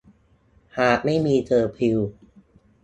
[0.79, 1.97] หากไม่มี เคอร์ฟิว